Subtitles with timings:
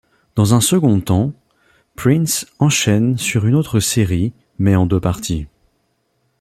[0.33, 1.31] Dans un second temps,
[1.95, 5.45] Prince enchaine sur une autre série mais en deux parties.